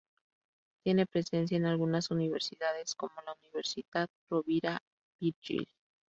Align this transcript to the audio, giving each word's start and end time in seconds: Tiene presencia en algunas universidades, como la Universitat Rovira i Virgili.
Tiene 0.83 1.05
presencia 1.05 1.55
en 1.57 1.67
algunas 1.67 2.09
universidades, 2.09 2.95
como 2.95 3.13
la 3.23 3.33
Universitat 3.39 4.09
Rovira 4.31 4.79
i 5.19 5.25
Virgili. 5.31 5.69